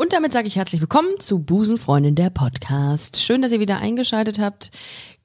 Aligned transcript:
Und 0.00 0.14
damit 0.14 0.32
sage 0.32 0.48
ich 0.48 0.56
herzlich 0.56 0.80
willkommen 0.80 1.10
zu 1.18 1.40
Busenfreundin 1.40 2.14
der 2.14 2.30
Podcast. 2.30 3.20
Schön, 3.20 3.42
dass 3.42 3.52
ihr 3.52 3.60
wieder 3.60 3.80
eingeschaltet 3.80 4.38
habt. 4.38 4.70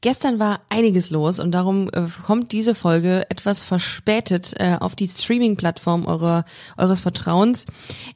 Gestern 0.02 0.38
war 0.38 0.64
einiges 0.68 1.12
los 1.12 1.40
und 1.40 1.54
darum 1.54 1.88
äh, 1.94 2.08
kommt 2.26 2.52
diese 2.52 2.76
Folge 2.76 3.26
etwas 3.30 3.64
verspätet 3.64 4.54
äh, 4.58 4.76
auf 4.78 4.98
die 4.98 5.08
Streaming-Plattform 5.08 6.06
eures 6.06 7.00
Vertrauens. 7.00 7.68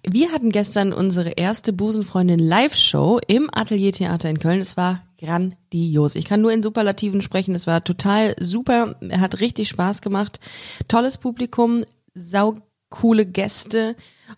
Wir 0.06 0.34
hatten 0.34 0.52
gestern 0.52 0.92
unsere 0.92 1.30
erste 1.30 1.72
Busenfreundin 1.72 2.40
Live-Show 2.40 3.22
im 3.26 3.50
Atelier 3.54 3.94
Theater 3.94 4.30
in 4.30 4.40
Köln. 4.40 4.60
Es 4.60 4.76
war 4.76 5.04
grandios. 5.18 6.16
Ich 6.16 6.26
kann 6.26 6.42
nur 6.42 6.52
in 6.52 6.62
Superlativen 6.62 7.22
sprechen. 7.22 7.56
Es 7.56 7.68
war 7.68 7.86
total 7.86 8.36
super. 8.38 8.98
Er 9.00 9.22
hat 9.22 9.40
richtig 9.40 9.70
Spaß 9.70 10.02
gemacht. 10.02 10.42
Tolles 10.90 11.20
Publikum, 11.20 11.86
sau 12.16 12.56
coole 12.90 13.26
Gäste 13.26 13.96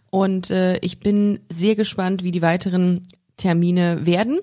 und 0.09 0.49
äh, 0.49 0.77
ich 0.79 0.99
bin 0.99 1.39
sehr 1.49 1.75
gespannt, 1.75 2.23
wie 2.23 2.31
die 2.31 2.41
weiteren 2.41 3.07
Termine 3.37 4.05
werden. 4.05 4.39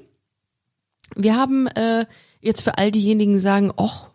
Wir 1.14 1.36
haben 1.36 1.66
äh, 1.68 2.06
jetzt 2.40 2.62
für 2.62 2.78
all 2.78 2.90
diejenigen, 2.90 3.34
die 3.34 3.38
sagen, 3.38 3.70
och, 3.76 4.08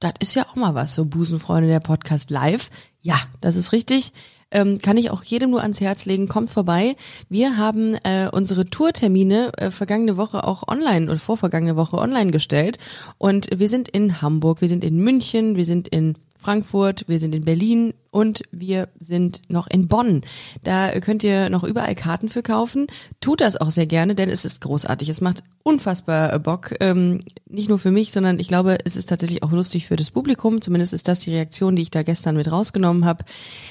das 0.00 0.14
ist 0.18 0.34
ja 0.34 0.46
auch 0.46 0.56
mal 0.56 0.74
was, 0.74 0.94
so 0.94 1.04
Busenfreunde 1.04 1.68
der 1.68 1.80
Podcast 1.80 2.30
live. 2.30 2.70
Ja, 3.00 3.16
das 3.40 3.56
ist 3.56 3.72
richtig. 3.72 4.12
Ähm, 4.50 4.80
kann 4.80 4.98
ich 4.98 5.10
auch 5.10 5.24
jedem 5.24 5.50
nur 5.50 5.62
ans 5.62 5.80
Herz 5.80 6.04
legen, 6.04 6.28
kommt 6.28 6.50
vorbei. 6.50 6.96
Wir 7.30 7.56
haben 7.56 7.94
äh, 8.04 8.28
unsere 8.30 8.66
Tourtermine 8.66 9.52
äh, 9.56 9.70
vergangene 9.70 10.18
Woche 10.18 10.44
auch 10.44 10.68
online 10.68 11.06
oder 11.06 11.18
vorvergangene 11.18 11.76
Woche 11.76 11.96
online 11.96 12.30
gestellt. 12.30 12.76
Und 13.16 13.48
wir 13.56 13.68
sind 13.68 13.88
in 13.88 14.20
Hamburg, 14.20 14.60
wir 14.60 14.68
sind 14.68 14.84
in 14.84 14.98
München, 14.98 15.56
wir 15.56 15.64
sind 15.64 15.88
in 15.88 16.16
Frankfurt, 16.38 17.04
wir 17.08 17.18
sind 17.18 17.34
in 17.34 17.44
Berlin 17.44 17.94
und 18.12 18.42
wir 18.52 18.90
sind 19.00 19.40
noch 19.48 19.66
in 19.66 19.88
Bonn. 19.88 20.20
Da 20.62 20.90
könnt 21.00 21.24
ihr 21.24 21.48
noch 21.48 21.64
überall 21.64 21.94
Karten 21.94 22.28
für 22.28 22.42
kaufen. 22.42 22.86
Tut 23.20 23.40
das 23.40 23.56
auch 23.56 23.70
sehr 23.70 23.86
gerne, 23.86 24.14
denn 24.14 24.28
es 24.28 24.44
ist 24.44 24.60
großartig. 24.60 25.08
Es 25.08 25.22
macht 25.22 25.42
unfassbar 25.62 26.38
Bock. 26.38 26.74
Ähm, 26.80 27.20
nicht 27.48 27.70
nur 27.70 27.78
für 27.78 27.90
mich, 27.90 28.12
sondern 28.12 28.38
ich 28.38 28.48
glaube, 28.48 28.76
es 28.84 28.96
ist 28.96 29.08
tatsächlich 29.08 29.42
auch 29.42 29.50
lustig 29.50 29.86
für 29.86 29.96
das 29.96 30.10
Publikum. 30.10 30.60
Zumindest 30.60 30.92
ist 30.92 31.08
das 31.08 31.20
die 31.20 31.30
Reaktion, 31.30 31.74
die 31.74 31.82
ich 31.82 31.90
da 31.90 32.02
gestern 32.02 32.36
mit 32.36 32.52
rausgenommen 32.52 33.06
habe. 33.06 33.24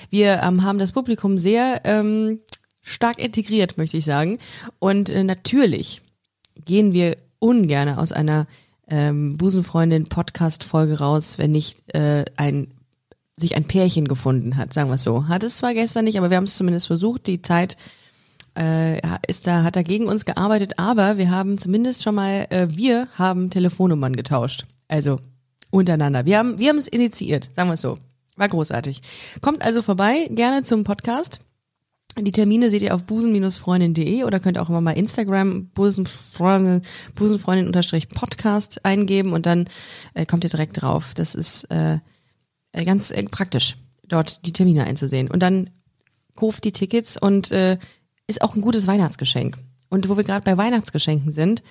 Wir 0.10 0.42
ähm, 0.42 0.64
haben 0.64 0.80
das 0.80 0.92
Publikum 0.92 1.38
sehr 1.38 1.82
ähm, 1.84 2.40
stark 2.82 3.20
integriert, 3.20 3.78
möchte 3.78 3.98
ich 3.98 4.06
sagen. 4.06 4.40
Und 4.80 5.12
äh, 5.12 5.24
natürlich 5.24 6.02
gehen 6.66 6.94
wir 6.94 7.16
ungern 7.38 7.90
aus 7.90 8.12
einer 8.12 8.48
ähm, 8.88 9.38
Busenfreundin 9.38 10.10
Podcast 10.10 10.64
Folge 10.64 10.98
raus, 10.98 11.38
wenn 11.38 11.52
nicht 11.52 11.94
äh, 11.94 12.26
ein 12.38 12.74
sich 13.42 13.56
ein 13.56 13.66
Pärchen 13.66 14.08
gefunden 14.08 14.56
hat, 14.56 14.74
sagen 14.74 14.90
wir 14.90 14.96
es 14.96 15.04
so. 15.04 15.28
Hat 15.28 15.44
es 15.44 15.58
zwar 15.58 15.74
gestern 15.74 16.06
nicht, 16.06 16.18
aber 16.18 16.30
wir 16.30 16.38
haben 16.38 16.46
es 16.46 16.56
zumindest 16.56 16.88
versucht. 16.88 17.28
Die 17.28 17.42
Zeit 17.42 17.76
äh, 18.58 19.00
ist 19.28 19.48
da 19.48 19.64
hat 19.64 19.76
da 19.76 19.82
gegen 19.82 20.08
uns 20.08 20.26
gearbeitet, 20.26 20.78
aber 20.78 21.18
wir 21.18 21.30
haben 21.32 21.58
zumindest 21.58 22.04
schon 22.04 22.16
mal 22.16 22.48
äh, 22.50 22.68
wir 22.70 23.08
haben 23.14 23.50
Telefonnummern 23.50 24.16
getauscht. 24.16 24.66
Also 24.88 25.18
untereinander. 25.70 26.26
Wir 26.26 26.38
haben 26.38 26.60
wir 26.60 26.70
haben 26.70 26.78
es 26.78 26.88
initiiert, 26.88 27.50
sagen 27.56 27.70
wir 27.70 27.76
es 27.76 27.82
so. 27.82 27.98
War 28.38 28.50
großartig. 28.50 29.02
Kommt 29.42 29.62
also 29.62 29.82
vorbei, 29.82 30.28
gerne 30.32 30.64
zum 30.64 30.84
Podcast. 30.84 31.42
Die 32.20 32.32
Termine 32.34 32.70
seht 32.70 32.82
ihr 32.82 32.94
auf 32.94 33.04
busen-freundin.de 33.04 34.26
oder 34.26 34.42
könnt 34.42 34.60
auch 34.60 34.68
immer 34.68 34.82
mal 34.82 34.92
Instagram 34.92 35.68
busenfreundin, 35.68 36.82
busenfreundin 37.16 37.68
unterstrich 37.68 38.10
Podcast 38.10 38.84
eingeben 38.84 39.32
und 39.32 39.46
dann 39.46 39.70
äh, 40.14 40.26
kommt 40.26 40.44
ihr 40.44 40.50
direkt 40.50 40.82
drauf. 40.82 41.14
Das 41.16 41.36
ist 41.36 41.66
äh, 41.72 42.00
äh, 42.72 42.86
ganz 42.86 43.12
äh, 43.12 43.24
praktisch, 43.24 43.78
dort 44.08 44.46
die 44.46 44.54
Termine 44.54 44.86
einzusehen. 44.86 45.30
Und 45.30 45.42
dann 45.42 45.70
kauft 46.36 46.64
die 46.64 46.72
Tickets 46.72 47.18
und 47.18 47.52
äh, 47.52 47.78
ist 48.28 48.42
auch 48.42 48.56
ein 48.56 48.62
gutes 48.62 48.88
Weihnachtsgeschenk. 48.88 49.58
Und 49.90 50.08
wo 50.10 50.18
wir 50.18 50.24
gerade 50.24 50.44
bei 50.44 50.58
Weihnachtsgeschenken 50.58 51.32
sind, 51.32 51.64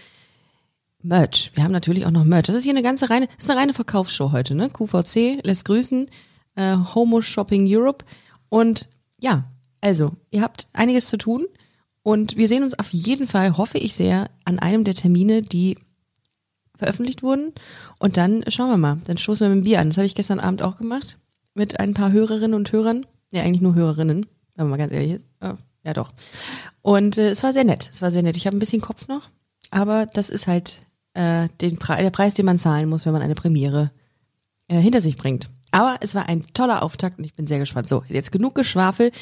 Merch. 1.03 1.51
Wir 1.55 1.65
haben 1.65 1.73
natürlich 1.73 2.05
auch 2.05 2.11
noch 2.11 2.25
Merch. 2.25 2.47
Das 2.47 2.57
ist 2.57 2.65
hier 2.65 2.73
eine 2.73 2.83
ganze 2.83 3.09
reine, 3.09 3.27
das 3.27 3.45
ist 3.45 3.51
eine 3.51 3.61
reine 3.61 3.75
Verkaufsshow 3.75 4.33
heute, 4.33 4.55
ne? 4.55 4.69
QVC 4.69 5.41
lässt 5.45 5.65
grüßen, 5.65 6.11
äh, 6.57 6.77
Homo 6.95 7.23
Shopping 7.23 7.65
Europe. 7.67 8.05
Und 8.51 8.89
ja, 9.19 9.45
also, 9.81 10.13
ihr 10.31 10.43
habt 10.43 10.69
einiges 10.75 11.09
zu 11.09 11.17
tun 11.17 11.47
und 12.03 12.37
wir 12.37 12.49
sehen 12.49 12.63
uns 12.63 12.79
auf 12.79 12.91
jeden 12.91 13.27
Fall, 13.27 13.57
hoffe 13.57 13.79
ich 13.79 13.95
sehr, 13.95 14.31
an 14.45 14.59
einem 14.59 14.85
der 14.85 14.95
Termine, 14.95 15.43
die 15.43 15.79
veröffentlicht 16.81 17.23
wurden. 17.23 17.53
Und 17.99 18.17
dann 18.17 18.45
schauen 18.49 18.71
wir 18.71 18.77
mal, 18.77 18.99
dann 19.05 19.19
stoßen 19.19 19.47
wir 19.47 19.55
mit 19.55 19.65
dem 19.65 19.65
Bier 19.65 19.81
an. 19.81 19.91
Das 19.91 19.97
habe 19.97 20.07
ich 20.07 20.15
gestern 20.15 20.41
Abend 20.41 20.63
auch 20.63 20.77
gemacht 20.77 21.19
mit 21.55 21.79
ein 21.79 21.95
paar 21.95 22.13
Hörerinnen 22.13 22.55
und 22.55 22.73
Hörern. 22.73 23.07
Ja, 23.33 23.43
eigentlich 23.43 23.63
nur 23.63 23.75
Hörerinnen, 23.75 24.27
wenn 24.57 24.65
man 24.65 24.71
mal 24.71 24.77
ganz 24.77 24.93
ehrlich 24.93 25.13
ist. 25.13 25.25
Ja, 25.85 25.95
doch. 25.95 26.13
Und 26.83 27.17
äh, 27.17 27.31
es 27.31 27.43
war 27.43 27.53
sehr 27.53 27.65
nett. 27.65 27.89
Es 27.93 28.03
war 28.03 28.11
sehr 28.11 28.23
nett. 28.23 28.37
Ich 28.37 28.47
habe 28.47 28.57
ein 28.57 28.61
bisschen 28.61 28.83
Kopf 28.83 29.09
noch, 29.09 29.31
aber 29.71 30.07
das 30.07 30.29
ist 30.29 30.47
halt 30.47 30.83
äh, 31.15 31.49
den 31.61 31.79
Pre 31.79 31.97
der 31.97 32.11
Preis, 32.11 32.35
den 32.35 32.47
man 32.47 32.59
zahlen 32.59 32.89
muss, 32.89 33.07
wenn 33.07 33.13
man 33.13 33.23
eine 33.23 33.35
Premiere 33.35 33.91
äh, 34.69 34.79
hinter 34.79 35.01
sich 35.01 35.17
bringt. 35.17 35.49
Aber 35.73 35.99
es 36.01 36.15
war 36.15 36.29
ein 36.29 36.47
toller 36.53 36.83
Auftakt 36.83 37.19
und 37.19 37.25
ich 37.25 37.35
bin 37.35 37.47
sehr 37.47 37.59
gespannt. 37.59 37.89
So, 37.89 38.03
jetzt 38.09 38.33
genug 38.33 38.55
Geschwafel. 38.55 39.13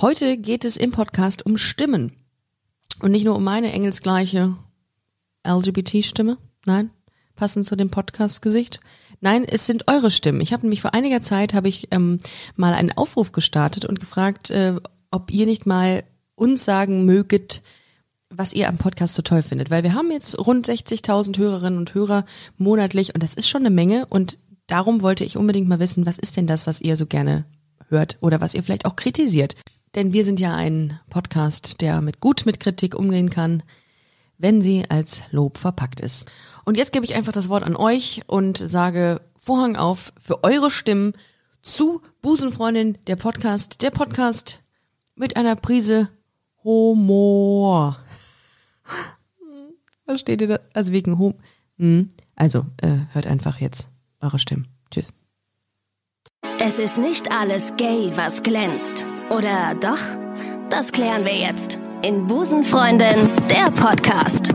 Heute 0.00 0.38
geht 0.38 0.64
es 0.64 0.76
im 0.76 0.90
Podcast 0.90 1.44
um 1.44 1.58
Stimmen. 1.58 2.12
Und 3.00 3.12
nicht 3.12 3.24
nur 3.24 3.36
um 3.36 3.44
meine 3.44 3.72
engelsgleiche 3.72 4.56
LGBT-Stimme. 5.46 6.38
Nein, 6.64 6.90
passend 7.38 7.66
zu 7.66 7.76
dem 7.76 7.88
Podcast-Gesicht. 7.88 8.80
Nein, 9.20 9.44
es 9.44 9.64
sind 9.64 9.88
eure 9.88 10.10
Stimmen. 10.10 10.40
Ich 10.40 10.52
habe 10.52 10.64
nämlich 10.64 10.82
vor 10.82 10.92
einiger 10.92 11.22
Zeit 11.22 11.54
habe 11.54 11.68
ich 11.68 11.88
ähm, 11.92 12.20
mal 12.56 12.74
einen 12.74 12.96
Aufruf 12.96 13.32
gestartet 13.32 13.84
und 13.84 14.00
gefragt, 14.00 14.50
äh, 14.50 14.74
ob 15.10 15.30
ihr 15.30 15.46
nicht 15.46 15.64
mal 15.64 16.02
uns 16.34 16.64
sagen 16.64 17.04
möget, 17.04 17.62
was 18.28 18.52
ihr 18.52 18.68
am 18.68 18.76
Podcast 18.76 19.14
so 19.14 19.22
toll 19.22 19.42
findet. 19.42 19.70
Weil 19.70 19.84
wir 19.84 19.94
haben 19.94 20.10
jetzt 20.10 20.38
rund 20.38 20.68
60.000 20.68 21.38
Hörerinnen 21.38 21.78
und 21.78 21.94
Hörer 21.94 22.24
monatlich 22.58 23.14
und 23.14 23.22
das 23.22 23.34
ist 23.34 23.48
schon 23.48 23.62
eine 23.62 23.70
Menge 23.70 24.06
und 24.06 24.36
darum 24.66 25.00
wollte 25.00 25.24
ich 25.24 25.36
unbedingt 25.36 25.68
mal 25.68 25.80
wissen, 25.80 26.06
was 26.06 26.18
ist 26.18 26.36
denn 26.36 26.46
das, 26.46 26.66
was 26.66 26.80
ihr 26.80 26.96
so 26.96 27.06
gerne 27.06 27.44
hört 27.88 28.18
oder 28.20 28.40
was 28.40 28.54
ihr 28.54 28.62
vielleicht 28.62 28.84
auch 28.84 28.96
kritisiert. 28.96 29.56
Denn 29.94 30.12
wir 30.12 30.24
sind 30.24 30.40
ja 30.40 30.54
ein 30.54 31.00
Podcast, 31.08 31.80
der 31.80 32.00
mit 32.00 32.20
gut 32.20 32.46
mit 32.46 32.60
Kritik 32.60 32.94
umgehen 32.94 33.30
kann, 33.30 33.62
wenn 34.38 34.62
sie 34.62 34.84
als 34.88 35.22
Lob 35.30 35.58
verpackt 35.58 36.00
ist. 36.00 36.26
Und 36.68 36.76
jetzt 36.76 36.92
gebe 36.92 37.06
ich 37.06 37.14
einfach 37.14 37.32
das 37.32 37.48
Wort 37.48 37.64
an 37.64 37.76
euch 37.76 38.20
und 38.26 38.58
sage 38.58 39.22
Vorhang 39.38 39.76
auf 39.76 40.12
für 40.20 40.44
eure 40.44 40.70
Stimmen 40.70 41.14
zu 41.62 42.02
Busenfreundin, 42.20 42.98
der 43.06 43.16
Podcast, 43.16 43.80
der 43.80 43.90
Podcast 43.90 44.60
mit 45.14 45.38
einer 45.38 45.56
Prise 45.56 46.10
Humor. 46.62 47.96
Versteht 50.04 50.42
ihr 50.42 50.48
das? 50.48 50.60
Also 50.74 50.92
wegen 50.92 51.18
Hum. 51.18 51.36
Hm. 51.78 52.10
Also, 52.36 52.66
äh, 52.82 52.98
hört 53.12 53.26
einfach 53.26 53.60
jetzt 53.60 53.88
eure 54.20 54.38
Stimmen. 54.38 54.68
Tschüss. 54.90 55.14
Es 56.60 56.78
ist 56.78 56.98
nicht 56.98 57.32
alles 57.32 57.76
gay, 57.78 58.12
was 58.14 58.42
glänzt. 58.42 59.06
Oder 59.30 59.74
doch? 59.74 60.00
Das 60.68 60.92
klären 60.92 61.24
wir 61.24 61.34
jetzt 61.34 61.78
in 62.02 62.26
Busenfreundin, 62.26 63.30
der 63.48 63.70
Podcast. 63.70 64.52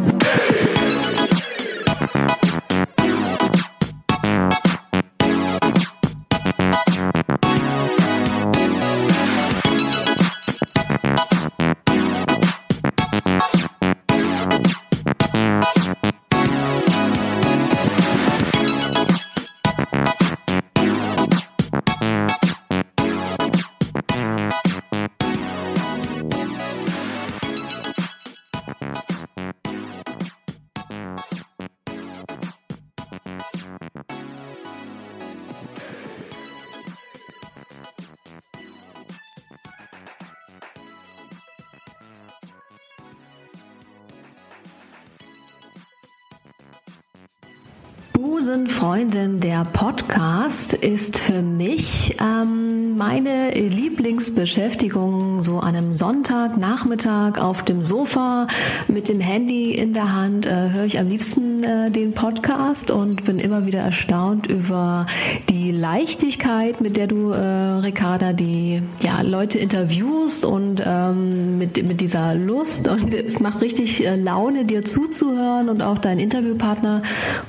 Busenfreundin, 48.14 49.40
der 49.40 49.66
Podcast 49.66 50.74
ist 50.76 51.18
für 51.18 51.42
mich 51.42 52.16
ähm, 52.22 52.96
meine 52.96 53.52
Lieblingsbeschäftigung 53.52 55.42
so 55.42 55.60
an 55.60 55.76
einem 55.76 55.94
Sonntagnachmittag 55.94 57.42
auf 57.42 57.64
dem 57.64 57.82
Sofa 57.82 58.48
mit 58.88 59.10
dem 59.10 59.20
Handy 59.20 59.74
in 59.74 59.94
der 59.94 60.14
Hand 60.14 60.46
äh, 60.46 60.70
höre 60.70 60.86
ich 60.86 61.00
am 61.00 61.10
liebsten 61.10 61.64
äh, 61.64 61.90
den 61.90 62.14
Podcast 62.14 62.92
und 62.92 63.26
bin 63.26 63.40
immer 63.40 63.66
wieder 63.66 63.80
erstaunt 63.80 64.46
über 64.46 65.08
die 65.50 65.63
Leichtigkeit, 65.84 66.80
mit 66.80 66.96
der 66.96 67.08
du, 67.08 67.32
äh, 67.32 67.42
Ricarda, 67.42 68.32
die 68.32 68.82
ja, 69.02 69.22
Leute 69.22 69.60
interviewst 69.60 70.46
und 70.46 70.82
ähm, 70.86 71.58
mit, 71.58 71.84
mit 71.86 72.00
dieser 72.00 72.36
Lust 72.36 72.88
und 72.88 73.14
es 73.14 73.42
macht 73.42 73.60
richtig 73.60 74.08
äh, 74.08 74.16
Laune, 74.16 74.64
dir 74.64 74.86
zuzuhören 74.86 75.68
und 75.68 75.82
auch 75.82 75.98
deinen 75.98 76.20
Interviewpartner 76.20 77.02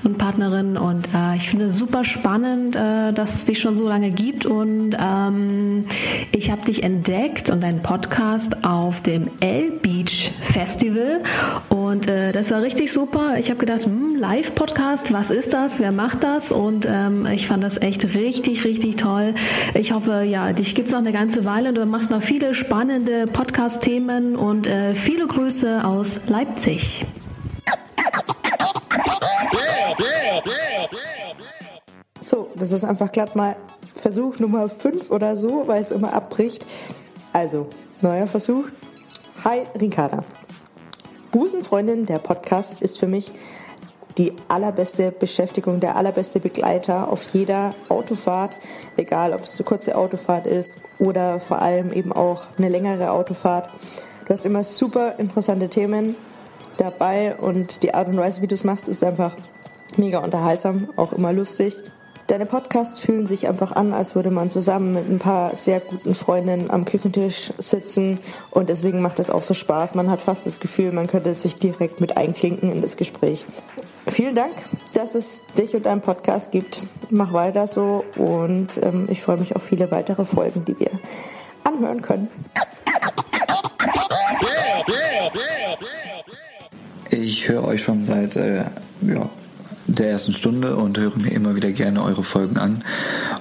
und 0.02 0.18
Partnerin 0.18 0.76
und 0.76 1.06
äh, 1.14 1.36
ich 1.36 1.48
finde 1.48 1.66
es 1.66 1.78
super 1.78 2.02
spannend, 2.02 2.74
äh, 2.74 3.12
dass 3.12 3.36
es 3.36 3.44
dich 3.44 3.60
schon 3.60 3.76
so 3.76 3.88
lange 3.88 4.10
gibt 4.10 4.46
und 4.46 4.96
ähm, 5.00 5.84
ich 6.32 6.50
habe 6.50 6.64
dich 6.64 6.82
entdeckt 6.82 7.50
und 7.50 7.62
deinen 7.62 7.82
Podcast 7.82 8.64
auf 8.64 9.00
dem 9.00 9.30
L 9.38 9.70
Beach 9.80 10.32
Festival 10.40 11.22
und 11.68 12.08
äh, 12.08 12.32
das 12.32 12.50
war 12.50 12.62
richtig 12.62 12.92
super. 12.92 13.38
Ich 13.38 13.48
habe 13.50 13.60
gedacht, 13.60 13.84
hm, 13.84 14.16
Live-Podcast, 14.16 15.12
was 15.12 15.30
ist 15.30 15.52
das? 15.52 15.78
Wer 15.78 15.92
macht 15.92 16.24
das? 16.24 16.50
Und 16.50 16.84
ähm, 16.90 17.26
ich 17.26 17.46
fand 17.46 17.62
das 17.62 17.80
echt 17.80 18.02
richtig, 18.04 18.23
richtig 18.24 18.96
toll. 18.96 19.34
Ich 19.74 19.92
hoffe, 19.92 20.22
ja, 20.22 20.52
dich 20.52 20.74
gibt 20.74 20.88
es 20.88 20.92
noch 20.92 21.00
eine 21.00 21.12
ganze 21.12 21.44
Weile 21.44 21.68
und 21.68 21.74
du 21.74 21.84
machst 21.86 22.10
noch 22.10 22.22
viele 22.22 22.54
spannende 22.54 23.26
Podcast-Themen 23.26 24.36
und 24.36 24.66
äh, 24.66 24.94
viele 24.94 25.26
Grüße 25.26 25.84
aus 25.84 26.20
Leipzig. 26.26 27.04
So, 32.20 32.50
das 32.54 32.72
ist 32.72 32.84
einfach 32.84 33.12
glatt 33.12 33.36
mal 33.36 33.56
Versuch 33.96 34.38
Nummer 34.38 34.68
5 34.68 35.10
oder 35.10 35.36
so, 35.36 35.64
weil 35.66 35.82
es 35.82 35.90
immer 35.90 36.14
abbricht. 36.14 36.64
Also, 37.32 37.68
neuer 38.00 38.26
Versuch. 38.26 38.64
Hi, 39.44 39.64
Ricarda. 39.78 40.24
Busenfreundin, 41.30 42.06
der 42.06 42.18
Podcast, 42.18 42.80
ist 42.80 42.98
für 42.98 43.06
mich 43.06 43.32
die 44.18 44.32
allerbeste 44.48 45.10
Beschäftigung, 45.10 45.80
der 45.80 45.96
allerbeste 45.96 46.40
Begleiter 46.40 47.08
auf 47.08 47.24
jeder 47.32 47.74
Autofahrt, 47.88 48.58
egal 48.96 49.32
ob 49.32 49.42
es 49.42 49.58
eine 49.58 49.64
kurze 49.64 49.96
Autofahrt 49.96 50.46
ist 50.46 50.70
oder 50.98 51.40
vor 51.40 51.60
allem 51.60 51.92
eben 51.92 52.12
auch 52.12 52.44
eine 52.56 52.68
längere 52.68 53.10
Autofahrt. 53.10 53.70
Du 54.26 54.32
hast 54.32 54.46
immer 54.46 54.64
super 54.64 55.14
interessante 55.18 55.68
Themen 55.68 56.16
dabei 56.76 57.36
und 57.36 57.82
die 57.82 57.94
Art 57.94 58.08
und 58.08 58.16
Weise, 58.16 58.40
wie 58.42 58.46
du 58.46 58.54
es 58.54 58.64
machst, 58.64 58.88
ist 58.88 59.02
einfach 59.02 59.32
mega 59.96 60.18
unterhaltsam, 60.18 60.88
auch 60.96 61.12
immer 61.12 61.32
lustig. 61.32 61.82
Deine 62.26 62.46
Podcasts 62.46 62.98
fühlen 62.98 63.26
sich 63.26 63.48
einfach 63.48 63.72
an, 63.72 63.92
als 63.92 64.14
würde 64.14 64.30
man 64.30 64.48
zusammen 64.48 64.94
mit 64.94 65.10
ein 65.10 65.18
paar 65.18 65.54
sehr 65.54 65.80
guten 65.80 66.14
Freundinnen 66.14 66.70
am 66.70 66.86
Küchentisch 66.86 67.52
sitzen 67.58 68.18
und 68.50 68.70
deswegen 68.70 69.02
macht 69.02 69.18
es 69.18 69.28
auch 69.28 69.42
so 69.42 69.52
Spaß. 69.52 69.94
Man 69.94 70.10
hat 70.10 70.22
fast 70.22 70.46
das 70.46 70.58
Gefühl, 70.58 70.92
man 70.92 71.06
könnte 71.06 71.34
sich 71.34 71.56
direkt 71.56 72.00
mit 72.00 72.16
einklinken 72.16 72.72
in 72.72 72.80
das 72.80 72.96
Gespräch. 72.96 73.44
Vielen 74.06 74.34
Dank, 74.34 74.54
dass 74.94 75.14
es 75.14 75.42
dich 75.58 75.74
und 75.74 75.84
deinen 75.84 76.00
Podcast 76.00 76.50
gibt. 76.50 76.82
Mach 77.10 77.34
weiter 77.34 77.66
so 77.66 78.04
und 78.16 78.80
ähm, 78.82 79.06
ich 79.10 79.20
freue 79.20 79.36
mich 79.36 79.54
auf 79.54 79.62
viele 79.62 79.90
weitere 79.90 80.24
Folgen, 80.24 80.64
die 80.64 80.78
wir 80.80 80.90
anhören 81.64 82.00
können. 82.00 82.28
Ich 87.10 87.48
höre 87.48 87.64
euch 87.64 87.82
schon 87.82 88.02
seit 88.02 88.36
äh, 88.36 88.64
ja, 89.02 89.28
der 89.86 90.10
ersten 90.10 90.32
Stunde 90.32 90.76
und 90.76 90.98
höre 90.98 91.16
mir 91.16 91.32
immer 91.32 91.56
wieder 91.56 91.72
gerne 91.72 92.02
eure 92.02 92.22
Folgen 92.22 92.56
an. 92.56 92.82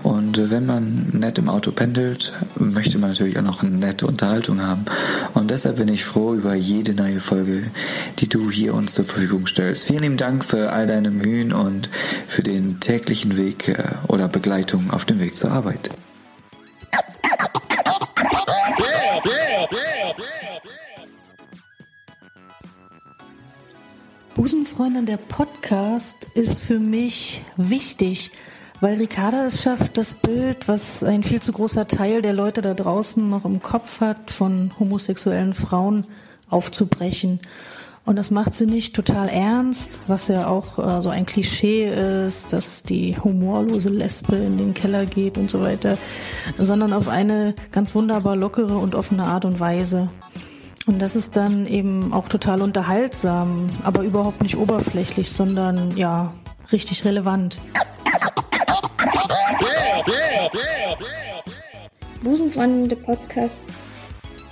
Und 0.03 0.37
äh, 0.37 0.49
wenn 0.49 0.65
man 0.65 1.07
nett 1.13 1.37
im 1.37 1.49
Auto 1.49 1.71
pendelt, 1.71 2.33
möchte 2.55 2.97
man 2.97 3.11
natürlich 3.11 3.37
auch 3.37 3.43
noch 3.43 3.63
eine 3.63 3.71
nette 3.71 4.07
Unterhaltung 4.07 4.61
haben. 4.61 4.85
Und 5.33 5.51
deshalb 5.51 5.77
bin 5.77 5.87
ich 5.87 6.03
froh 6.03 6.33
über 6.33 6.53
jede 6.53 6.93
neue 6.93 7.19
Folge, 7.19 7.63
die 8.19 8.27
du 8.27 8.51
hier 8.51 8.73
uns 8.73 8.93
zur 8.93 9.05
Verfügung 9.05 9.47
stellst. 9.47 9.85
Vielen 9.85 10.03
lieben 10.03 10.17
Dank 10.17 10.45
für 10.45 10.71
all 10.71 10.87
deine 10.87 11.11
Mühen 11.11 11.53
und 11.53 11.89
für 12.27 12.43
den 12.43 12.79
täglichen 12.79 13.37
Weg 13.37 13.69
äh, 13.69 13.83
oder 14.07 14.27
Begleitung 14.27 14.91
auf 14.91 15.05
dem 15.05 15.19
Weg 15.19 15.37
zur 15.37 15.51
Arbeit. 15.51 15.89
Busenfreundin, 24.53 25.07
der 25.07 25.17
Podcast 25.17 26.27
ist 26.35 26.61
für 26.61 26.79
mich 26.79 27.41
wichtig, 27.57 28.29
weil 28.81 28.97
Ricarda 28.97 29.47
es 29.47 29.63
schafft, 29.63 29.97
das 29.97 30.13
Bild, 30.13 30.67
was 30.67 31.03
ein 31.03 31.23
viel 31.23 31.41
zu 31.41 31.53
großer 31.53 31.87
Teil 31.87 32.21
der 32.21 32.33
Leute 32.33 32.61
da 32.61 32.75
draußen 32.75 33.27
noch 33.27 33.45
im 33.45 33.63
Kopf 33.63 33.99
hat, 33.99 34.29
von 34.29 34.69
homosexuellen 34.77 35.55
Frauen 35.55 36.05
aufzubrechen. 36.51 37.39
Und 38.05 38.15
das 38.15 38.29
macht 38.29 38.53
sie 38.53 38.67
nicht 38.67 38.95
total 38.95 39.27
ernst, 39.27 40.01
was 40.05 40.27
ja 40.27 40.45
auch 40.45 40.77
äh, 40.77 41.01
so 41.01 41.09
ein 41.09 41.25
Klischee 41.25 41.89
ist, 41.89 42.53
dass 42.53 42.83
die 42.83 43.17
humorlose 43.17 43.89
Lesbe 43.89 44.35
in 44.35 44.59
den 44.59 44.75
Keller 44.75 45.07
geht 45.07 45.39
und 45.39 45.49
so 45.49 45.61
weiter, 45.61 45.97
sondern 46.59 46.93
auf 46.93 47.07
eine 47.07 47.55
ganz 47.71 47.95
wunderbar 47.95 48.35
lockere 48.35 48.77
und 48.77 48.93
offene 48.93 49.23
Art 49.23 49.45
und 49.45 49.59
Weise. 49.59 50.09
Und 50.85 51.01
das 51.01 51.15
ist 51.15 51.35
dann 51.37 51.65
eben 51.65 52.11
auch 52.11 52.27
total 52.27 52.61
unterhaltsam, 52.61 53.69
aber 53.83 54.03
überhaupt 54.03 54.41
nicht 54.43 54.57
oberflächlich, 54.57 55.31
sondern 55.31 55.95
ja, 55.95 56.33
richtig 56.71 57.05
relevant. 57.05 57.59
Busenfreundin, 62.21 62.89
der 62.89 62.95
Podcast 62.97 63.63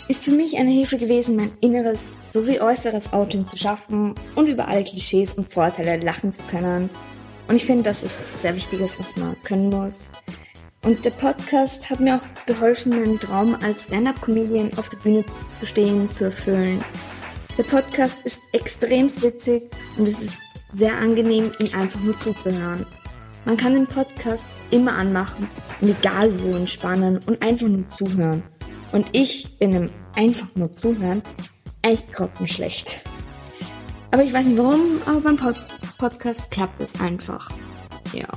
ist 0.08 0.26
für 0.26 0.32
mich 0.32 0.58
eine 0.58 0.72
Hilfe 0.72 0.98
gewesen, 0.98 1.36
mein 1.36 1.52
inneres 1.62 2.16
sowie 2.22 2.60
äußeres 2.60 3.14
Outing 3.14 3.48
zu 3.48 3.58
schaffen 3.58 4.16
und 4.36 4.48
über 4.48 4.68
alle 4.68 4.84
Klischees 4.84 5.34
und 5.34 5.52
Vorteile 5.52 6.04
lachen 6.04 6.34
zu 6.34 6.44
können. 6.44 6.90
Und 7.48 7.56
ich 7.56 7.66
finde, 7.66 7.84
das 7.84 8.04
ist 8.04 8.20
was 8.20 8.42
sehr 8.42 8.56
Wichtiges, 8.56 9.00
was 9.00 9.16
man 9.18 9.36
können 9.44 9.70
muss. 9.70 10.08
Und 10.84 11.06
der 11.06 11.12
Podcast 11.12 11.90
hat 11.92 12.00
mir 12.00 12.16
auch 12.16 12.46
geholfen, 12.48 12.90
meinen 12.90 13.20
Traum 13.20 13.56
als 13.62 13.86
Stand-up-Comedian 13.86 14.72
auf 14.78 14.90
der 14.90 14.98
Bühne 14.98 15.24
zu 15.54 15.68
stehen, 15.68 16.10
zu 16.10 16.26
erfüllen. 16.26 16.84
Der 17.56 17.64
Podcast 17.64 18.26
ist 18.26 18.42
extrem 18.52 19.06
witzig 19.22 19.70
und 19.98 20.08
es 20.08 20.22
ist 20.22 20.40
sehr 20.74 20.98
angenehm, 20.98 21.52
ihn 21.60 21.74
einfach 21.76 22.00
nur 22.00 22.18
zuzuhören. 22.18 22.86
Man 23.46 23.58
kann 23.58 23.76
den 23.76 23.86
Podcast 23.86 24.52
immer 24.72 24.94
anmachen 24.94 25.48
und 25.82 25.90
egal 25.90 26.32
wo 26.42 26.56
entspannen 26.56 27.20
und 27.28 27.42
einfach 27.44 27.68
nur 27.68 27.88
zuhören. 27.90 28.42
Und 28.92 29.06
ich 29.12 29.60
bin 29.60 29.74
im 29.74 29.90
einfach 30.16 30.48
nur 30.56 30.74
zuhören 30.74 31.22
echt 31.84 32.12
grottenschlecht. 32.12 33.04
Aber 34.10 34.24
ich 34.24 34.34
weiß 34.34 34.48
nicht 34.48 34.58
warum, 34.58 35.00
aber 35.06 35.22
beim 35.22 35.38
Pod 35.38 35.56
Podcast 36.00 36.50
klappt 36.50 36.80
es 36.80 37.00
einfach. 37.00 37.52
Ja. 38.14 38.28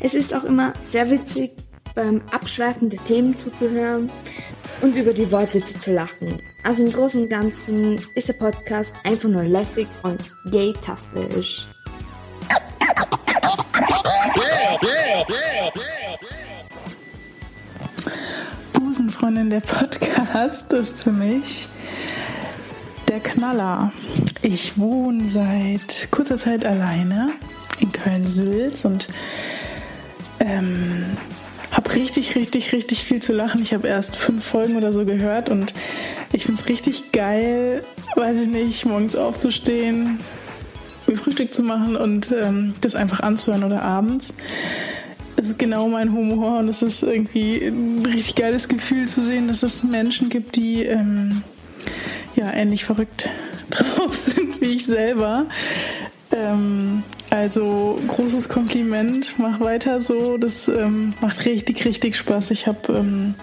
Es 0.00 0.14
ist 0.14 0.34
auch 0.34 0.44
immer 0.44 0.72
sehr 0.82 1.10
witzig, 1.10 1.52
beim 1.94 2.22
Abschweifen 2.30 2.90
der 2.90 3.02
Themen 3.04 3.36
zuzuhören 3.38 4.10
und 4.80 4.96
über 4.96 5.12
die 5.12 5.30
Wortwitze 5.30 5.78
zu 5.78 5.94
lachen. 5.94 6.40
Also 6.62 6.84
im 6.84 6.92
Großen 6.92 7.22
und 7.22 7.28
Ganzen 7.28 8.00
ist 8.14 8.28
der 8.28 8.34
Podcast 8.34 8.94
einfach 9.04 9.28
nur 9.28 9.44
lässig 9.44 9.86
und 10.02 10.20
gay-tastisch. 10.50 11.66
Busenfreundin, 18.72 19.50
der 19.50 19.60
Podcast 19.60 20.72
ist 20.72 21.02
für 21.02 21.12
mich 21.12 21.68
der 23.08 23.20
Knaller. 23.20 23.92
Ich 24.42 24.78
wohne 24.78 25.26
seit 25.26 26.08
kurzer 26.10 26.38
Zeit 26.38 26.64
alleine 26.64 27.30
in 27.80 27.92
Köln-Sülz 27.92 28.84
und 28.84 29.08
ähm, 30.40 31.16
richtig, 31.94 32.36
richtig, 32.36 32.72
richtig 32.72 33.04
viel 33.04 33.22
zu 33.22 33.32
lachen. 33.32 33.62
Ich 33.62 33.72
habe 33.72 33.88
erst 33.88 34.16
fünf 34.16 34.44
Folgen 34.44 34.76
oder 34.76 34.92
so 34.92 35.04
gehört 35.04 35.50
und 35.50 35.74
ich 36.32 36.44
finde 36.44 36.60
es 36.60 36.68
richtig 36.68 37.12
geil, 37.12 37.84
weiß 38.14 38.40
ich 38.40 38.48
nicht, 38.48 38.84
morgens 38.86 39.16
aufzustehen, 39.16 40.18
mir 41.06 41.16
Frühstück 41.16 41.54
zu 41.54 41.62
machen 41.62 41.96
und 41.96 42.32
ähm, 42.32 42.74
das 42.80 42.94
einfach 42.94 43.20
anzuhören 43.20 43.64
oder 43.64 43.82
abends. 43.82 44.34
Es 45.36 45.48
ist 45.48 45.58
genau 45.58 45.88
mein 45.88 46.12
Humor 46.12 46.58
und 46.58 46.68
es 46.68 46.82
ist 46.82 47.02
irgendwie 47.02 47.66
ein 47.66 48.04
richtig 48.06 48.36
geiles 48.36 48.68
Gefühl 48.68 49.06
zu 49.06 49.22
sehen, 49.22 49.48
dass 49.48 49.62
es 49.62 49.82
Menschen 49.82 50.28
gibt, 50.28 50.56
die 50.56 50.84
ähm, 50.84 51.42
ja 52.36 52.52
ähnlich 52.52 52.84
verrückt 52.84 53.28
drauf 53.70 54.14
sind 54.14 54.60
wie 54.60 54.76
ich 54.76 54.86
selber. 54.86 55.46
Ähm, 56.32 57.02
also 57.34 57.98
großes 58.06 58.48
Kompliment, 58.48 59.38
mach 59.38 59.60
weiter 59.60 60.00
so. 60.00 60.38
Das 60.38 60.68
ähm, 60.68 61.14
macht 61.20 61.44
richtig, 61.44 61.84
richtig 61.84 62.16
Spaß. 62.16 62.52
Ich 62.52 62.66
habe 62.66 62.92
ähm, 62.92 63.34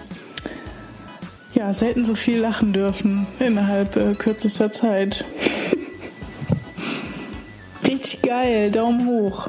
ja 1.54 1.72
selten 1.74 2.04
so 2.04 2.14
viel 2.14 2.38
lachen 2.38 2.72
dürfen 2.72 3.26
innerhalb 3.38 3.96
äh, 3.96 4.14
kürzester 4.14 4.72
Zeit. 4.72 5.24
richtig 7.86 8.22
geil, 8.22 8.70
Daumen 8.70 9.06
hoch. 9.06 9.48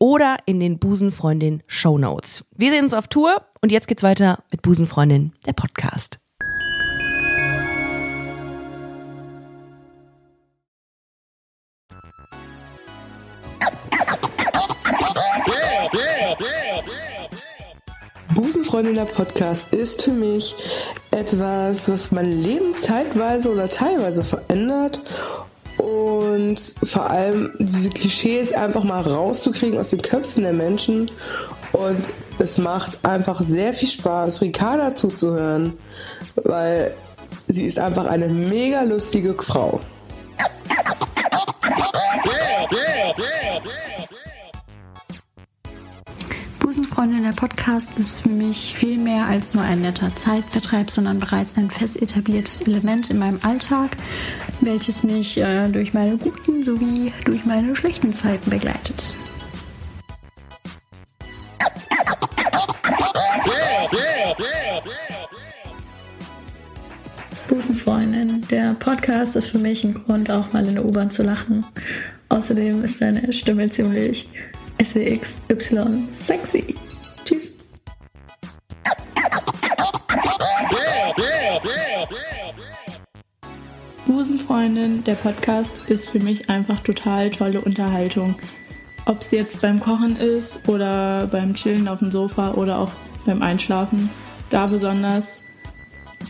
oder 0.00 0.38
in 0.46 0.58
den 0.58 0.78
Busenfreundin 0.78 1.62
Show 1.68 1.98
Notes. 1.98 2.44
Wir 2.56 2.72
sehen 2.72 2.84
uns 2.84 2.94
auf 2.94 3.06
Tour 3.06 3.42
und 3.60 3.70
jetzt 3.70 3.86
geht's 3.86 4.02
weiter 4.02 4.42
mit 4.50 4.62
Busenfreundin, 4.62 5.32
der 5.46 5.52
Podcast. 5.52 6.18
Busenfreundin 18.34 18.94
der 18.94 19.04
Podcast 19.04 19.74
ist 19.74 20.02
für 20.02 20.12
mich 20.12 20.54
etwas, 21.10 21.90
was 21.90 22.10
mein 22.10 22.32
Leben 22.32 22.76
zeitweise 22.76 23.52
oder 23.52 23.68
teilweise 23.68 24.24
verändert 24.24 25.02
und 25.80 26.60
vor 26.84 27.08
allem 27.08 27.52
diese 27.58 27.90
Klischees 27.90 28.52
einfach 28.52 28.84
mal 28.84 29.00
rauszukriegen 29.00 29.78
aus 29.78 29.90
den 29.90 30.02
Köpfen 30.02 30.42
der 30.42 30.52
Menschen 30.52 31.10
und 31.72 32.02
es 32.38 32.58
macht 32.58 33.04
einfach 33.04 33.40
sehr 33.40 33.74
viel 33.74 33.88
Spaß, 33.88 34.42
Ricarda 34.42 34.94
zuzuhören, 34.94 35.74
weil 36.36 36.94
sie 37.48 37.66
ist 37.66 37.78
einfach 37.78 38.06
eine 38.06 38.28
mega 38.28 38.82
lustige 38.82 39.34
Frau. 39.34 39.80
Busenfreundin, 46.70 47.24
der 47.24 47.32
Podcast 47.32 47.98
ist 47.98 48.20
für 48.20 48.28
mich 48.28 48.72
viel 48.72 48.96
mehr 48.96 49.26
als 49.26 49.54
nur 49.54 49.64
ein 49.64 49.80
netter 49.80 50.14
Zeitvertreib, 50.14 50.88
sondern 50.88 51.18
bereits 51.18 51.56
ein 51.56 51.68
fest 51.68 52.00
etabliertes 52.00 52.62
Element 52.62 53.10
in 53.10 53.18
meinem 53.18 53.40
Alltag, 53.42 53.96
welches 54.60 55.02
mich 55.02 55.36
äh, 55.38 55.66
durch 55.68 55.94
meine 55.94 56.16
guten 56.16 56.62
sowie 56.62 57.12
durch 57.24 57.44
meine 57.44 57.74
schlechten 57.74 58.12
Zeiten 58.12 58.50
begleitet. 58.50 59.12
Busenfreundin, 67.48 68.46
der 68.48 68.74
Podcast 68.74 69.34
ist 69.34 69.48
für 69.48 69.58
mich 69.58 69.82
ein 69.82 69.94
Grund, 69.94 70.30
auch 70.30 70.52
mal 70.52 70.64
in 70.64 70.76
der 70.76 70.84
U-Bahn 70.84 71.10
zu 71.10 71.24
lachen. 71.24 71.66
Außerdem 72.28 72.84
ist 72.84 73.00
deine 73.00 73.32
Stimme 73.32 73.68
ziemlich 73.70 74.28
SEXY 74.82 76.08
sexy. 76.12 76.74
Tschüss. 77.24 77.52
Busenfreundin, 84.06 85.04
der 85.04 85.14
Podcast 85.14 85.82
ist 85.88 86.10
für 86.10 86.20
mich 86.20 86.48
einfach 86.48 86.80
total 86.82 87.30
tolle 87.30 87.60
Unterhaltung. 87.60 88.36
Ob 89.04 89.20
es 89.20 89.30
jetzt 89.30 89.60
beim 89.60 89.80
Kochen 89.80 90.16
ist 90.16 90.66
oder 90.68 91.26
beim 91.26 91.54
Chillen 91.54 91.86
auf 91.86 91.98
dem 91.98 92.10
Sofa 92.10 92.52
oder 92.52 92.78
auch 92.78 92.92
beim 93.26 93.42
Einschlafen, 93.42 94.08
da 94.48 94.66
besonders 94.66 95.38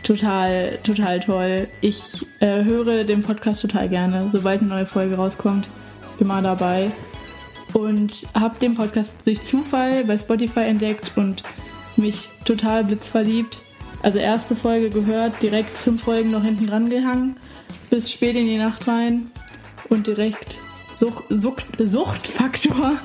total, 0.03 0.77
total 0.83 1.19
toll. 1.21 1.67
Ich 1.79 2.25
äh, 2.39 2.63
höre 2.63 3.03
den 3.05 3.23
Podcast 3.23 3.61
total 3.61 3.87
gerne. 3.87 4.29
Sobald 4.31 4.61
eine 4.61 4.69
neue 4.69 4.85
Folge 4.85 5.15
rauskommt, 5.15 5.67
immer 6.19 6.41
dabei. 6.41 6.91
Und 7.73 8.25
habe 8.33 8.57
den 8.59 8.75
Podcast 8.75 9.15
durch 9.25 9.43
Zufall 9.43 10.03
bei 10.05 10.17
Spotify 10.17 10.61
entdeckt 10.61 11.13
und 11.15 11.43
mich 11.95 12.29
total 12.45 12.83
blitzverliebt. 12.83 13.61
Also 14.03 14.19
erste 14.19 14.55
Folge 14.55 14.89
gehört, 14.89 15.41
direkt 15.41 15.77
fünf 15.77 16.03
Folgen 16.03 16.31
noch 16.31 16.43
hinten 16.43 16.67
dran 16.67 16.89
gehangen, 16.89 17.35
bis 17.89 18.11
spät 18.11 18.35
in 18.35 18.47
die 18.47 18.57
Nacht 18.57 18.87
rein 18.87 19.29
und 19.89 20.07
direkt 20.07 20.57
Such, 20.97 21.23
Sucht, 21.29 21.65
Suchtfaktor 21.77 22.97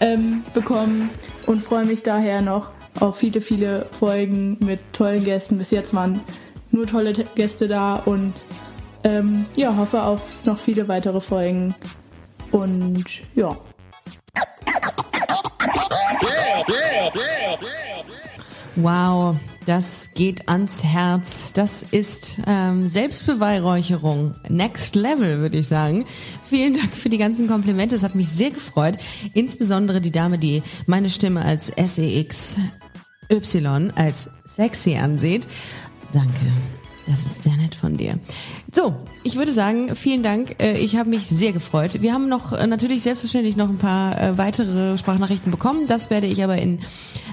ähm, 0.00 0.42
bekommen 0.54 1.10
und 1.46 1.62
freue 1.62 1.84
mich 1.84 2.02
daher 2.02 2.42
noch 2.42 2.70
auf 3.00 3.18
viele, 3.18 3.40
viele 3.40 3.86
Folgen 3.98 4.56
mit 4.60 4.80
tollen 4.92 5.24
Gästen. 5.24 5.58
Bis 5.58 5.70
jetzt 5.70 5.94
waren 5.94 6.20
nur 6.70 6.86
tolle 6.86 7.12
Gäste 7.34 7.68
da 7.68 7.94
und 7.94 8.34
ähm, 9.04 9.46
ja, 9.56 9.76
hoffe 9.76 10.02
auf 10.02 10.44
noch 10.44 10.58
viele 10.58 10.88
weitere 10.88 11.20
Folgen. 11.20 11.74
Und 12.50 13.04
ja. 13.34 13.56
Wow, 18.76 19.36
das 19.66 20.10
geht 20.14 20.48
ans 20.48 20.84
Herz. 20.84 21.52
Das 21.52 21.82
ist 21.82 22.36
ähm, 22.46 22.86
Selbstbeweihräucherung. 22.86 24.36
Next 24.48 24.94
Level, 24.94 25.40
würde 25.40 25.58
ich 25.58 25.66
sagen. 25.66 26.06
Vielen 26.48 26.74
Dank 26.74 26.92
für 26.92 27.08
die 27.08 27.18
ganzen 27.18 27.48
Komplimente. 27.48 27.96
Es 27.96 28.04
hat 28.04 28.14
mich 28.14 28.28
sehr 28.28 28.50
gefreut. 28.50 28.98
Insbesondere 29.34 30.00
die 30.00 30.12
Dame, 30.12 30.38
die 30.38 30.62
meine 30.86 31.10
Stimme 31.10 31.44
als 31.44 31.72
SEXY, 31.76 32.60
als 33.96 34.30
sexy 34.46 34.96
ansieht. 34.96 35.48
Danke. 36.12 36.40
Das 37.08 37.24
ist 37.24 37.42
sehr 37.42 37.56
nett 37.56 37.74
von 37.74 37.96
dir. 37.96 38.18
So, 38.74 38.94
ich 39.24 39.36
würde 39.36 39.52
sagen, 39.52 39.96
vielen 39.96 40.22
Dank. 40.22 40.62
Äh, 40.62 40.76
Ich 40.76 40.96
habe 40.96 41.08
mich 41.08 41.26
sehr 41.26 41.52
gefreut. 41.52 42.02
Wir 42.02 42.12
haben 42.12 42.28
noch 42.28 42.52
äh, 42.52 42.66
natürlich 42.66 43.02
selbstverständlich 43.02 43.56
noch 43.56 43.70
ein 43.70 43.78
paar 43.78 44.20
äh, 44.20 44.36
weitere 44.36 44.98
Sprachnachrichten 44.98 45.50
bekommen. 45.50 45.86
Das 45.86 46.10
werde 46.10 46.26
ich 46.26 46.44
aber 46.44 46.58
in 46.58 46.80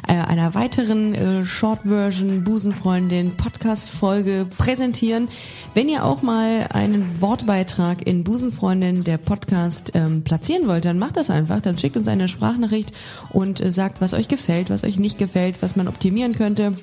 einer 0.08 0.54
weiteren 0.54 1.46
Short-Version 1.46 2.44
Busenfreundin 2.44 3.32
Podcast-Folge 3.38 4.46
präsentieren. 4.56 5.30
Wenn 5.74 5.90
ihr 5.90 6.06
auch 6.06 6.22
mal 6.22 6.68
einen 6.72 7.20
Wortbeitrag 7.22 8.06
in 8.06 8.24
Busenfreundin 8.24 9.04
der 9.04 9.18
Podcast 9.18 9.94
ähm, 9.96 10.24
platzieren 10.24 10.68
wollt, 10.68 10.86
dann 10.86 11.00
macht 11.00 11.18
das 11.18 11.32
einfach. 11.32 11.60
Dann 11.60 11.80
schickt 11.80 11.98
uns 11.98 12.08
eine 12.08 12.28
Sprachnachricht 12.28 12.92
und 13.32 13.64
sagt, 13.74 14.00
was 14.00 14.14
euch 14.14 14.28
gefällt, 14.28 14.70
was 14.70 14.84
euch 14.84 15.00
nicht 15.00 15.18
gefällt, 15.18 15.64
was 15.64 15.76
man 15.76 15.88
optimieren 15.88 16.36
könnte 16.36 16.74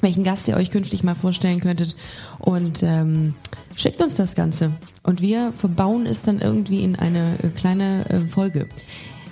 welchen 0.00 0.24
Gast 0.24 0.48
ihr 0.48 0.56
euch 0.56 0.70
künftig 0.70 1.02
mal 1.02 1.14
vorstellen 1.14 1.60
könntet 1.60 1.96
und 2.38 2.82
ähm, 2.82 3.34
schickt 3.76 4.00
uns 4.02 4.14
das 4.14 4.34
Ganze 4.34 4.72
und 5.02 5.20
wir 5.20 5.52
verbauen 5.56 6.06
es 6.06 6.22
dann 6.22 6.40
irgendwie 6.40 6.82
in 6.82 6.96
eine 6.96 7.34
äh, 7.42 7.48
kleine 7.48 8.04
äh, 8.08 8.28
Folge. 8.28 8.68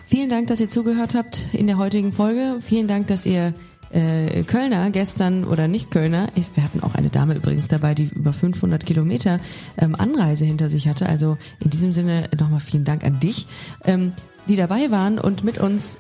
Vielen 0.08 0.30
Dank, 0.30 0.46
dass 0.46 0.60
ihr 0.60 0.70
zugehört 0.70 1.14
habt 1.14 1.46
in 1.52 1.66
der 1.66 1.78
heutigen 1.78 2.12
Folge. 2.12 2.58
Vielen 2.60 2.86
Dank, 2.86 3.08
dass 3.08 3.26
ihr 3.26 3.54
äh, 3.90 4.42
Kölner 4.44 4.90
gestern 4.90 5.44
oder 5.44 5.68
nicht 5.68 5.90
Kölner, 5.90 6.28
ich, 6.34 6.54
wir 6.54 6.64
hatten 6.64 6.82
auch 6.82 6.94
eine 6.94 7.08
Dame 7.08 7.34
übrigens 7.34 7.68
dabei, 7.68 7.94
die 7.94 8.04
über 8.14 8.32
500 8.32 8.84
Kilometer 8.84 9.40
ähm, 9.78 9.94
Anreise 9.94 10.44
hinter 10.44 10.68
sich 10.68 10.88
hatte. 10.88 11.08
Also 11.08 11.38
in 11.60 11.70
diesem 11.70 11.92
Sinne 11.92 12.24
nochmal 12.38 12.60
vielen 12.60 12.84
Dank 12.84 13.04
an 13.04 13.20
dich, 13.20 13.46
ähm, 13.84 14.12
die 14.48 14.56
dabei 14.56 14.90
waren 14.90 15.18
und 15.18 15.44
mit 15.44 15.58
uns 15.58 15.98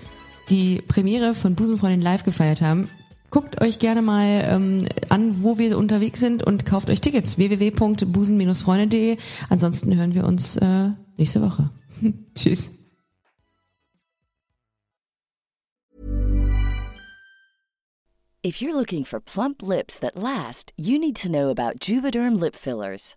die 0.50 0.82
Premiere 0.86 1.34
von 1.34 1.54
Busenfreundin 1.54 2.00
live 2.00 2.24
gefeiert 2.24 2.60
haben. 2.60 2.88
Guckt 3.30 3.60
euch 3.60 3.78
gerne 3.78 4.02
mal 4.02 4.44
ähm, 4.48 4.86
an, 5.08 5.42
wo 5.42 5.58
wir 5.58 5.76
unterwegs 5.76 6.20
sind 6.20 6.42
und 6.42 6.64
kauft 6.64 6.90
euch 6.90 7.00
Tickets. 7.00 7.38
www.busen-freunde.de. 7.38 9.18
Ansonsten 9.48 9.96
hören 9.96 10.14
wir 10.14 10.24
uns 10.24 10.56
äh, 10.56 10.90
nächste 11.16 11.42
Woche. 11.42 11.70
Tschüss. 12.34 12.70
If 18.46 18.62
you're 18.62 18.76
looking 18.76 19.04
for 19.04 19.18
plump 19.18 19.60
lips 19.60 19.98
that 19.98 20.14
last, 20.14 20.72
you 20.76 21.00
need 21.00 21.16
to 21.16 21.28
know 21.28 21.50
about 21.50 21.80
Juvederm 21.80 22.38
lip 22.38 22.54
fillers. 22.54 23.16